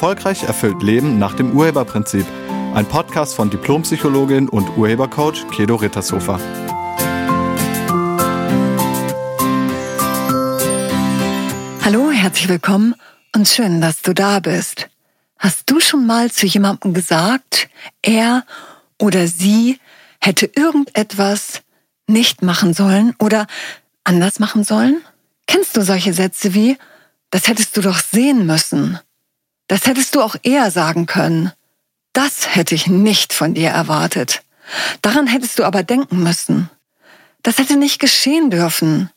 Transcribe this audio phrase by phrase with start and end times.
[0.00, 2.24] Erfolgreich erfüllt Leben nach dem Urheberprinzip.
[2.72, 6.40] Ein Podcast von Diplompsychologin und Urhebercoach Kedo Rittershofer.
[11.84, 12.94] Hallo, herzlich willkommen
[13.36, 14.88] und schön, dass du da bist.
[15.36, 17.68] Hast du schon mal zu jemandem gesagt,
[18.00, 18.46] er
[18.98, 19.78] oder sie
[20.18, 21.60] hätte irgendetwas
[22.06, 23.46] nicht machen sollen oder
[24.04, 25.02] anders machen sollen?
[25.46, 26.78] Kennst du solche Sätze wie,
[27.28, 28.98] das hättest du doch sehen müssen?
[29.70, 31.52] Das hättest du auch eher sagen können.
[32.12, 34.42] Das hätte ich nicht von dir erwartet.
[35.00, 36.68] Daran hättest du aber denken müssen.
[37.44, 39.10] Das hätte nicht geschehen dürfen.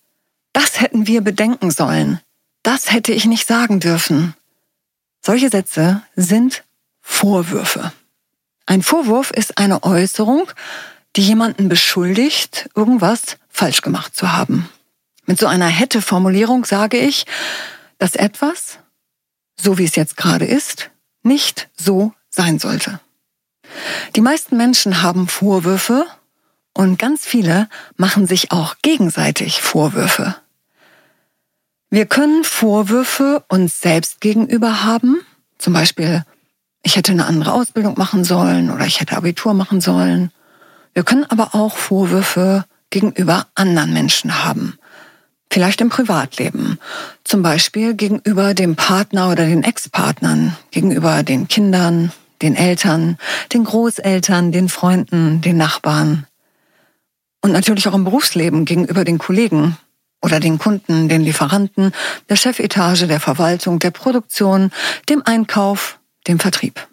[0.53, 2.19] Das hätten wir bedenken sollen.
[2.61, 4.35] Das hätte ich nicht sagen dürfen.
[5.25, 6.63] Solche Sätze sind
[7.01, 7.91] Vorwürfe.
[8.67, 10.51] Ein Vorwurf ist eine Äußerung,
[11.15, 14.69] die jemanden beschuldigt, irgendwas falsch gemacht zu haben.
[15.25, 17.25] Mit so einer Hätte-Formulierung sage ich,
[17.97, 18.77] dass etwas,
[19.59, 20.91] so wie es jetzt gerade ist,
[21.23, 22.99] nicht so sein sollte.
[24.15, 26.05] Die meisten Menschen haben Vorwürfe
[26.73, 30.35] und ganz viele machen sich auch gegenseitig Vorwürfe.
[31.89, 35.21] Wir können Vorwürfe uns selbst gegenüber haben,
[35.59, 36.23] zum Beispiel,
[36.81, 40.31] ich hätte eine andere Ausbildung machen sollen oder ich hätte Abitur machen sollen.
[40.93, 44.77] Wir können aber auch Vorwürfe gegenüber anderen Menschen haben.
[45.53, 46.79] Vielleicht im Privatleben.
[47.23, 53.19] Zum Beispiel gegenüber dem Partner oder den Ex-Partnern, gegenüber den Kindern, den Eltern,
[53.53, 56.25] den Großeltern, den Freunden, den Nachbarn.
[57.41, 59.77] Und natürlich auch im Berufsleben gegenüber den Kollegen
[60.23, 61.91] oder den Kunden, den Lieferanten,
[62.29, 64.71] der Chefetage, der Verwaltung, der Produktion,
[65.07, 66.87] dem Einkauf, dem Vertrieb.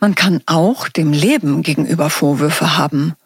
[0.00, 3.16] Man kann auch dem Leben gegenüber Vorwürfe haben.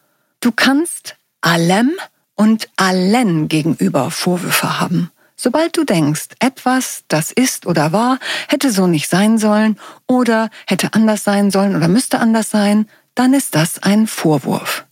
[0.40, 1.92] Du kannst allem
[2.34, 5.10] und allen gegenüber Vorwürfe haben.
[5.36, 10.94] Sobald du denkst, etwas, das ist oder war, hätte so nicht sein sollen oder hätte
[10.94, 14.84] anders sein sollen oder müsste anders sein, dann ist das ein Vorwurf.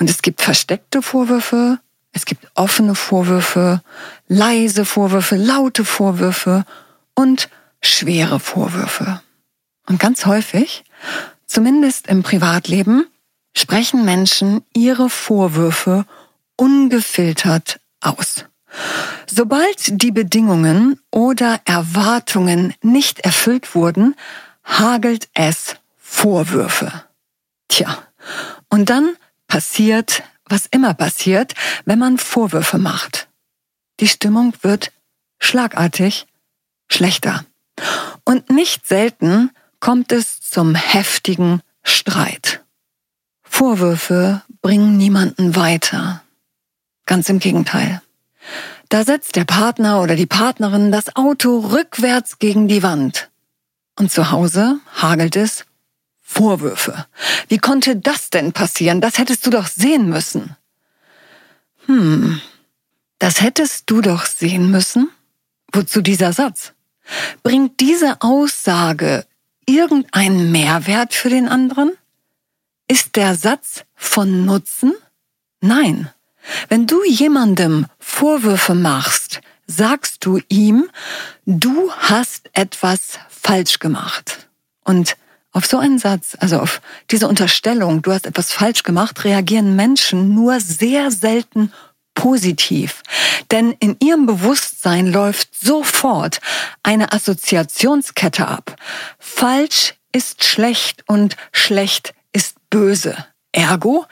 [0.00, 1.78] Und es gibt versteckte Vorwürfe,
[2.12, 3.82] es gibt offene Vorwürfe,
[4.28, 6.64] leise Vorwürfe, laute Vorwürfe
[7.14, 7.48] und
[7.82, 9.20] schwere Vorwürfe.
[9.86, 10.84] Und ganz häufig,
[11.46, 13.06] zumindest im Privatleben,
[13.54, 16.06] sprechen Menschen ihre Vorwürfe
[16.56, 18.44] ungefiltert aus.
[19.26, 24.14] Sobald die Bedingungen oder Erwartungen nicht erfüllt wurden,
[24.64, 27.04] hagelt es Vorwürfe.
[27.68, 27.98] Tja,
[28.68, 29.16] und dann
[29.46, 31.54] passiert, was immer passiert,
[31.84, 33.28] wenn man Vorwürfe macht.
[34.00, 34.92] Die Stimmung wird
[35.38, 36.26] schlagartig
[36.90, 37.44] schlechter.
[38.24, 39.50] Und nicht selten
[39.80, 42.64] kommt es zum heftigen Streit.
[43.42, 46.23] Vorwürfe bringen niemanden weiter.
[47.06, 48.02] Ganz im Gegenteil.
[48.88, 53.30] Da setzt der Partner oder die Partnerin das Auto rückwärts gegen die Wand.
[53.98, 55.64] Und zu Hause hagelt es
[56.20, 57.06] Vorwürfe.
[57.48, 59.00] Wie konnte das denn passieren?
[59.00, 60.56] Das hättest du doch sehen müssen.
[61.86, 62.40] Hm,
[63.18, 65.10] das hättest du doch sehen müssen?
[65.72, 66.72] Wozu dieser Satz?
[67.42, 69.26] Bringt diese Aussage
[69.66, 71.92] irgendeinen Mehrwert für den anderen?
[72.88, 74.94] Ist der Satz von Nutzen?
[75.60, 76.10] Nein.
[76.68, 80.88] Wenn du jemandem Vorwürfe machst, sagst du ihm,
[81.46, 84.48] du hast etwas falsch gemacht.
[84.84, 85.16] Und
[85.52, 90.34] auf so einen Satz, also auf diese Unterstellung, du hast etwas falsch gemacht, reagieren Menschen
[90.34, 91.72] nur sehr selten
[92.14, 93.02] positiv.
[93.50, 96.40] Denn in ihrem Bewusstsein läuft sofort
[96.82, 98.76] eine Assoziationskette ab.
[99.18, 103.16] Falsch ist schlecht und schlecht ist böse.
[103.52, 104.06] Ergo,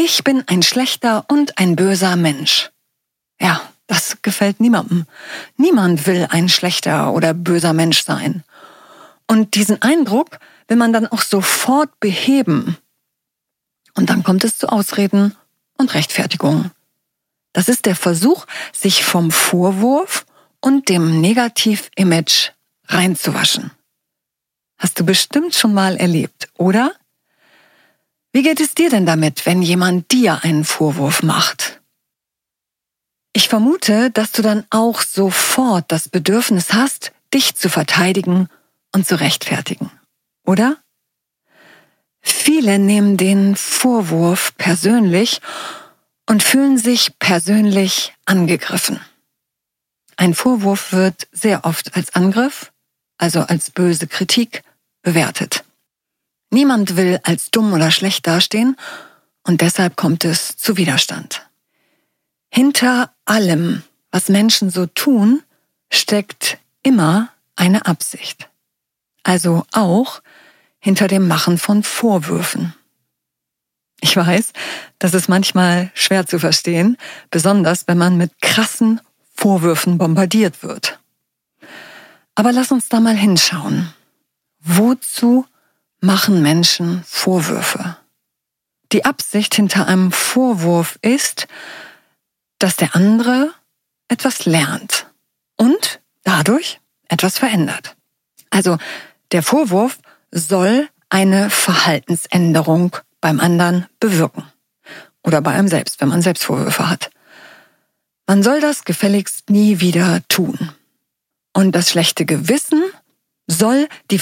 [0.00, 2.70] ich bin ein schlechter und ein böser Mensch.
[3.40, 5.06] Ja, das gefällt niemandem.
[5.56, 8.44] Niemand will ein schlechter oder böser Mensch sein.
[9.26, 10.38] Und diesen Eindruck
[10.68, 12.76] will man dann auch sofort beheben.
[13.96, 15.34] Und dann kommt es zu Ausreden
[15.78, 16.70] und Rechtfertigungen.
[17.52, 20.26] Das ist der Versuch, sich vom Vorwurf
[20.60, 22.52] und dem Negativ-Image
[22.86, 23.72] reinzuwaschen.
[24.78, 26.92] Hast du bestimmt schon mal erlebt, oder?
[28.38, 31.80] Wie geht es dir denn damit, wenn jemand dir einen Vorwurf macht?
[33.32, 38.48] Ich vermute, dass du dann auch sofort das Bedürfnis hast, dich zu verteidigen
[38.94, 39.90] und zu rechtfertigen,
[40.46, 40.76] oder?
[42.20, 45.40] Viele nehmen den Vorwurf persönlich
[46.26, 49.00] und fühlen sich persönlich angegriffen.
[50.16, 52.70] Ein Vorwurf wird sehr oft als Angriff,
[53.16, 54.62] also als böse Kritik,
[55.02, 55.64] bewertet.
[56.58, 58.76] Niemand will als dumm oder schlecht dastehen
[59.44, 61.46] und deshalb kommt es zu Widerstand.
[62.52, 65.44] Hinter allem, was Menschen so tun,
[65.88, 68.48] steckt immer eine Absicht.
[69.22, 70.20] also auch
[70.80, 72.74] hinter dem Machen von Vorwürfen.
[74.00, 74.52] Ich weiß,
[74.98, 76.96] das ist manchmal schwer zu verstehen,
[77.30, 79.00] besonders wenn man mit krassen
[79.32, 80.98] Vorwürfen bombardiert wird.
[82.34, 83.94] Aber lass uns da mal hinschauen.
[84.60, 85.46] Wozu
[86.00, 87.96] machen Menschen Vorwürfe?
[88.92, 91.46] Die Absicht hinter einem Vorwurf ist,
[92.58, 93.52] dass der andere
[94.08, 95.06] etwas lernt
[95.56, 97.96] und dadurch etwas verändert.
[98.50, 98.78] Also
[99.32, 99.98] der Vorwurf
[100.30, 104.44] soll eine Verhaltensänderung beim anderen bewirken.
[105.22, 107.10] Oder bei einem selbst, wenn man Selbstvorwürfe hat.
[108.26, 110.72] Man soll das gefälligst nie wieder tun.
[111.52, 112.82] Und das schlechte Gewissen
[113.46, 114.18] soll die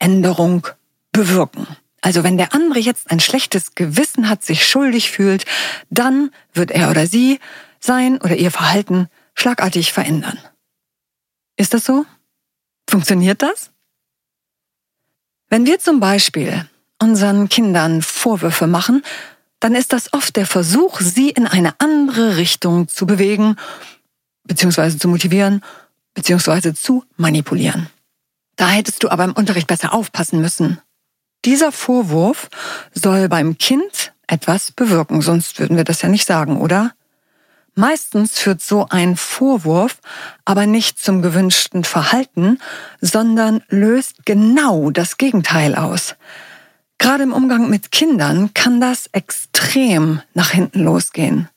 [0.00, 0.66] Verhaltensänderung
[1.12, 1.66] bewirken.
[2.00, 5.46] Also wenn der andere jetzt ein schlechtes Gewissen hat, sich schuldig fühlt,
[5.88, 7.40] dann wird er oder sie
[7.80, 10.38] sein oder ihr Verhalten schlagartig verändern.
[11.56, 12.04] Ist das so?
[12.88, 13.70] Funktioniert das?
[15.48, 16.68] Wenn wir zum Beispiel
[17.00, 19.02] unseren Kindern Vorwürfe machen,
[19.60, 23.56] dann ist das oft der Versuch, sie in eine andere Richtung zu bewegen,
[24.42, 25.62] beziehungsweise zu motivieren,
[26.12, 27.88] beziehungsweise zu manipulieren.
[28.56, 30.80] Da hättest du aber im Unterricht besser aufpassen müssen.
[31.44, 32.48] Dieser Vorwurf
[32.92, 36.92] soll beim Kind etwas bewirken, sonst würden wir das ja nicht sagen, oder?
[37.74, 39.98] Meistens führt so ein Vorwurf
[40.44, 42.60] aber nicht zum gewünschten Verhalten,
[43.00, 46.14] sondern löst genau das Gegenteil aus.
[46.98, 51.48] Gerade im Umgang mit Kindern kann das extrem nach hinten losgehen.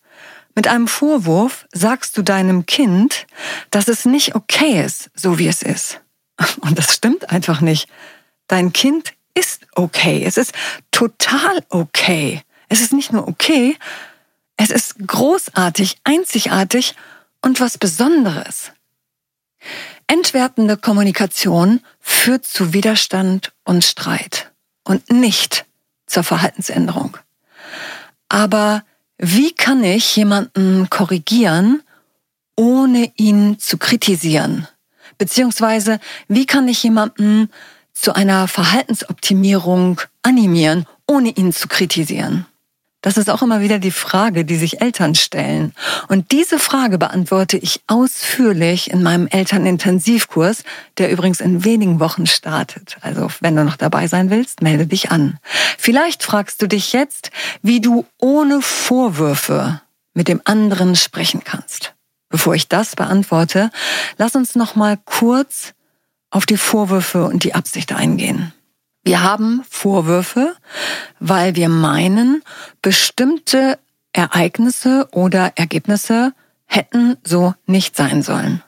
[0.55, 3.27] Mit einem Vorwurf sagst du deinem Kind,
[3.69, 6.01] dass es nicht okay ist, so wie es ist.
[6.61, 7.89] Und das stimmt einfach nicht.
[8.47, 10.23] Dein Kind ist okay.
[10.25, 10.53] Es ist
[10.91, 12.41] total okay.
[12.69, 13.77] Es ist nicht nur okay,
[14.57, 16.95] es ist großartig, einzigartig
[17.41, 18.71] und was Besonderes.
[20.07, 24.51] Entwertende Kommunikation führt zu Widerstand und Streit
[24.83, 25.65] und nicht
[26.07, 27.17] zur Verhaltensänderung.
[28.29, 28.83] Aber
[29.17, 31.83] wie kann ich jemanden korrigieren,
[32.55, 34.67] ohne ihn zu kritisieren?
[35.17, 37.49] Beziehungsweise, wie kann ich jemanden
[37.93, 42.45] zu einer Verhaltensoptimierung animieren, ohne ihn zu kritisieren?
[43.01, 45.73] Das ist auch immer wieder die Frage, die sich Eltern stellen.
[46.07, 50.63] Und diese Frage beantworte ich ausführlich in meinem Elternintensivkurs,
[50.97, 52.97] der übrigens in wenigen Wochen startet.
[53.01, 55.37] Also wenn du noch dabei sein willst, melde dich an.
[55.77, 57.31] Vielleicht fragst du dich jetzt,
[57.61, 59.79] wie du ohne Vorwürfe
[60.13, 61.93] mit dem anderen sprechen kannst.
[62.29, 63.69] Bevor ich das beantworte,
[64.17, 65.73] lass uns noch mal kurz
[66.29, 68.53] auf die Vorwürfe und die Absicht eingehen.
[69.03, 70.55] Wir haben Vorwürfe,
[71.19, 72.43] weil wir meinen,
[72.81, 73.79] bestimmte
[74.11, 76.33] Ereignisse oder Ergebnisse
[76.65, 78.61] hätten so nicht sein sollen.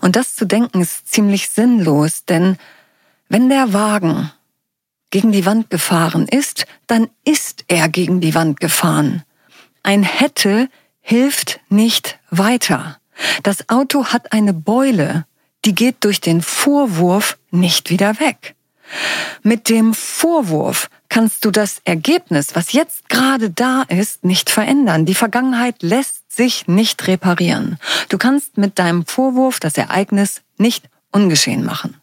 [0.00, 2.56] Und das zu denken ist ziemlich sinnlos, denn
[3.28, 4.32] wenn der Wagen
[5.10, 9.22] gegen die Wand gefahren ist, dann ist er gegen die Wand gefahren.
[9.82, 10.68] Ein hätte
[11.00, 12.98] hilft nicht weiter.
[13.42, 15.26] Das Auto hat eine Beule,
[15.64, 18.54] die geht durch den Vorwurf nicht wieder weg.
[19.42, 25.06] Mit dem Vorwurf kannst du das Ergebnis, was jetzt gerade da ist, nicht verändern.
[25.06, 27.78] Die Vergangenheit lässt sich nicht reparieren.
[28.08, 31.96] Du kannst mit deinem Vorwurf das Ereignis nicht ungeschehen machen.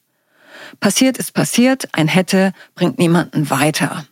[0.79, 4.05] Passiert ist passiert, ein hätte bringt niemanden weiter.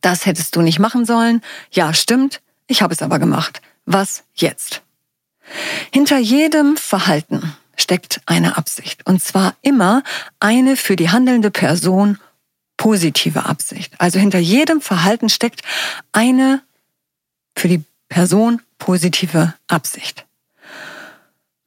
[0.00, 1.42] Das hättest du nicht machen sollen.
[1.70, 3.62] Ja, stimmt, ich habe es aber gemacht.
[3.86, 4.82] Was jetzt?
[5.92, 9.06] Hinter jedem Verhalten steckt eine Absicht.
[9.06, 10.02] Und zwar immer
[10.40, 12.18] eine für die handelnde Person
[12.76, 13.94] positive Absicht.
[13.98, 15.62] Also hinter jedem Verhalten steckt
[16.12, 16.62] eine
[17.56, 20.24] für die Person positive Absicht.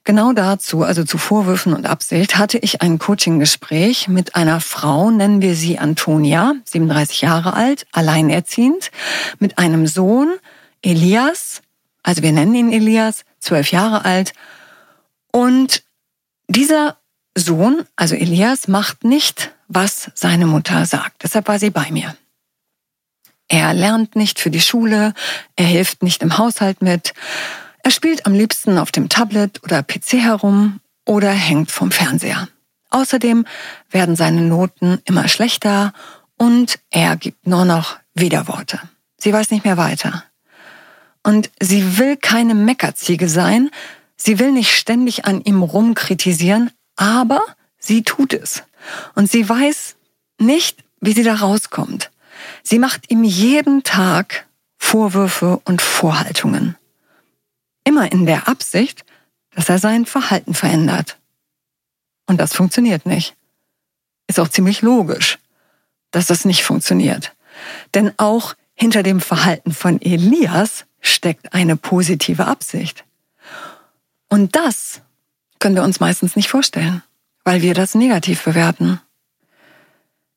[0.04, 5.44] Genau dazu, also zu Vorwürfen und Absicht, hatte ich ein Coaching-Gespräch mit einer Frau, nennen
[5.44, 8.90] wir sie Antonia, 37 Jahre alt, alleinerziehend,
[9.38, 10.34] mit einem Sohn,
[10.82, 11.62] Elias,
[12.04, 14.34] also wir nennen ihn Elias, 12 Jahre alt,
[15.32, 15.84] und
[16.48, 16.98] dieser
[17.36, 21.24] Sohn, also Elias, macht nicht, was seine Mutter sagt.
[21.24, 22.16] Deshalb war sie bei mir.
[23.48, 25.14] Er lernt nicht für die Schule,
[25.56, 27.14] er hilft nicht im Haushalt mit,
[27.84, 32.48] er spielt am liebsten auf dem Tablet oder PC herum oder hängt vom Fernseher.
[32.90, 33.46] Außerdem
[33.90, 35.94] werden seine Noten immer schlechter
[36.38, 38.80] und er gibt nur noch Widerworte.
[39.18, 40.24] Sie weiß nicht mehr weiter.
[41.24, 43.70] Und sie will keine Meckerziege sein,
[44.24, 47.44] Sie will nicht ständig an ihm rumkritisieren, aber
[47.80, 48.62] sie tut es.
[49.16, 49.96] Und sie weiß
[50.38, 52.12] nicht, wie sie da rauskommt.
[52.62, 54.46] Sie macht ihm jeden Tag
[54.78, 56.78] Vorwürfe und Vorhaltungen.
[57.84, 59.06] Immer in der Absicht,
[59.56, 61.18] dass er sein Verhalten verändert.
[62.28, 63.36] Und das funktioniert nicht.
[64.28, 65.40] ist auch ziemlich logisch,
[66.12, 67.34] dass das nicht funktioniert.
[67.96, 73.04] Denn auch hinter dem Verhalten von Elias steckt eine positive Absicht.
[74.30, 75.02] Und das
[75.60, 77.04] können wir uns meistens nicht vorstellen,
[77.44, 79.02] weil wir das negativ bewerten.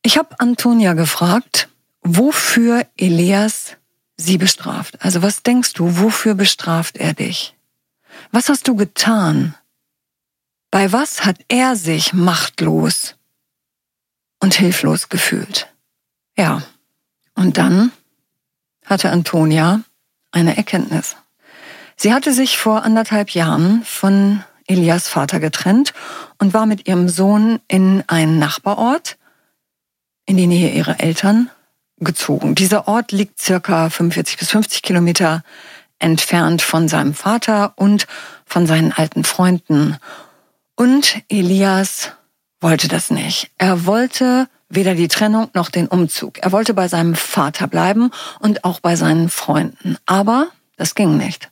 [0.03, 1.69] Ich habe Antonia gefragt,
[2.03, 3.77] wofür Elias
[4.17, 5.03] sie bestraft.
[5.03, 7.55] Also was denkst du, wofür bestraft er dich?
[8.33, 9.55] Was hast du getan?
[10.71, 13.15] Bei was hat er sich machtlos
[14.41, 15.73] und hilflos gefühlt?
[16.37, 16.63] Ja,
[17.35, 17.93] und dann
[18.85, 19.83] hatte Antonia
[20.35, 21.17] eine Erkenntnis.
[21.97, 25.93] Sie hatte sich vor anderthalb Jahren von Elias Vater getrennt
[26.39, 29.17] und war mit ihrem Sohn in einen Nachbarort
[30.27, 31.51] in die Nähe ihrer Eltern
[31.99, 32.55] gezogen.
[32.55, 35.43] Dieser Ort liegt circa 45 bis 50 Kilometer
[35.99, 38.07] entfernt von seinem Vater und
[38.45, 39.97] von seinen alten Freunden.
[40.77, 42.13] Und Elias
[42.61, 43.51] wollte das nicht.
[43.59, 46.39] Er wollte weder die Trennung noch den Umzug.
[46.39, 49.97] Er wollte bei seinem Vater bleiben und auch bei seinen Freunden.
[50.07, 51.51] Aber das ging nicht.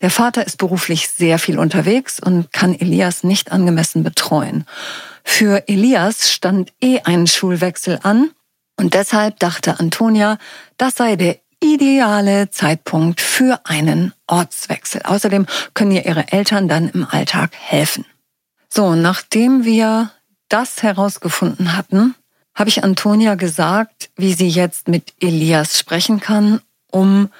[0.00, 4.66] Der Vater ist beruflich sehr viel unterwegs und kann Elias nicht angemessen betreuen.
[5.24, 8.30] Für Elias stand eh ein Schulwechsel an
[8.76, 10.38] und deshalb dachte Antonia,
[10.76, 15.02] das sei der ideale Zeitpunkt für einen Ortswechsel.
[15.04, 18.04] Außerdem können ihr ihre Eltern dann im Alltag helfen.
[18.68, 20.10] So, nachdem wir
[20.48, 22.14] das herausgefunden hatten,
[22.54, 27.30] habe ich Antonia gesagt, wie sie jetzt mit Elias sprechen kann, um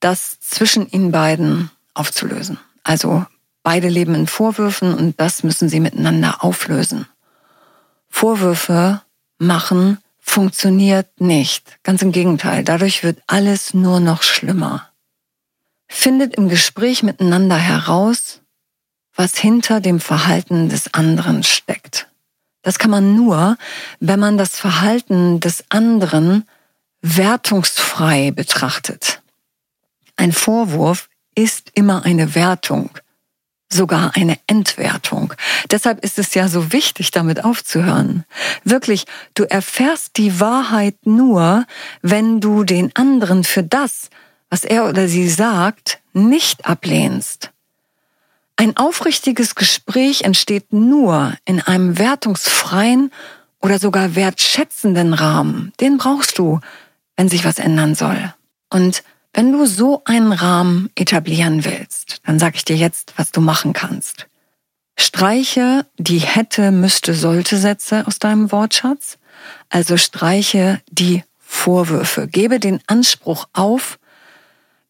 [0.00, 2.58] das zwischen ihnen beiden aufzulösen.
[2.82, 3.24] Also
[3.62, 7.06] beide leben in Vorwürfen und das müssen sie miteinander auflösen.
[8.08, 9.02] Vorwürfe
[9.38, 11.78] machen funktioniert nicht.
[11.82, 14.88] Ganz im Gegenteil, dadurch wird alles nur noch schlimmer.
[15.88, 18.40] Findet im Gespräch miteinander heraus,
[19.14, 22.09] was hinter dem Verhalten des anderen steckt.
[22.62, 23.56] Das kann man nur,
[24.00, 26.46] wenn man das Verhalten des anderen
[27.02, 29.22] wertungsfrei betrachtet.
[30.16, 32.90] Ein Vorwurf ist immer eine Wertung,
[33.72, 35.32] sogar eine Entwertung.
[35.70, 38.24] Deshalb ist es ja so wichtig, damit aufzuhören.
[38.64, 41.64] Wirklich, du erfährst die Wahrheit nur,
[42.02, 44.10] wenn du den anderen für das,
[44.50, 47.52] was er oder sie sagt, nicht ablehnst.
[48.60, 53.10] Ein aufrichtiges Gespräch entsteht nur in einem wertungsfreien
[53.62, 55.72] oder sogar wertschätzenden Rahmen.
[55.80, 56.60] Den brauchst du,
[57.16, 58.34] wenn sich was ändern soll.
[58.68, 59.02] Und
[59.32, 63.72] wenn du so einen Rahmen etablieren willst, dann sage ich dir jetzt, was du machen
[63.72, 64.26] kannst.
[64.94, 69.16] Streiche die hätte, müsste, sollte Sätze aus deinem Wortschatz.
[69.70, 72.28] Also streiche die Vorwürfe.
[72.28, 73.98] Gebe den Anspruch auf,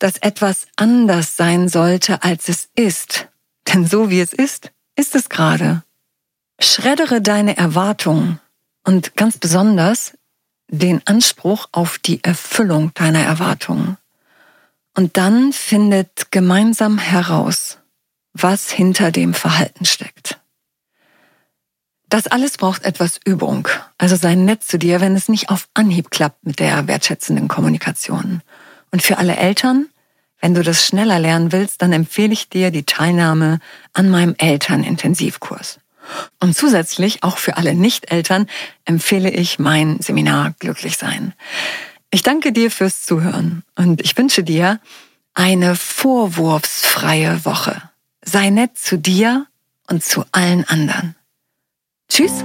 [0.01, 3.30] dass etwas anders sein sollte, als es ist.
[3.73, 5.83] Denn so wie es ist, ist es gerade.
[6.61, 8.41] Schreddere deine Erwartungen
[8.85, 10.15] und ganz besonders
[10.69, 13.97] den Anspruch auf die Erfüllung deiner Erwartungen.
[14.97, 17.79] Und dann findet gemeinsam heraus,
[18.33, 20.41] was hinter dem Verhalten steckt.
[22.09, 23.69] Das alles braucht etwas Übung.
[23.97, 28.43] Also sei nett zu dir, wenn es nicht auf Anhieb klappt mit der wertschätzenden Kommunikation.
[28.91, 29.89] Und für alle Eltern,
[30.41, 33.61] wenn du das schneller lernen willst, dann empfehle ich dir die Teilnahme
[33.93, 35.81] an meinem Elternintensivkurs.
[36.41, 38.47] Und zusätzlich, auch für alle Nicht-Eltern,
[38.85, 41.35] empfehle ich mein Seminar Glücklich sein.
[42.11, 44.81] Ich danke dir fürs Zuhören und ich wünsche dir
[45.35, 47.81] eine vorwurfsfreie Woche.
[48.23, 49.47] Sei nett zu dir
[49.89, 51.15] und zu allen anderen.
[52.09, 52.45] Tschüss.